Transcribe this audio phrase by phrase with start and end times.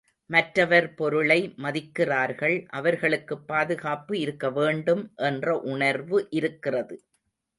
[0.29, 6.97] மற்றவர் பொருளை மதிக்கிறார்கள் அவர்களுக்குப் பாதுகாப்பு இருக்கவேண்டும் என்ற உணர்வு இருக்கிறது.